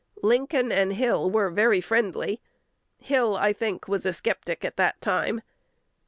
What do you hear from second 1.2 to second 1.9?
were very